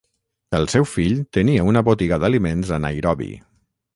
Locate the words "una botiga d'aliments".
1.73-2.75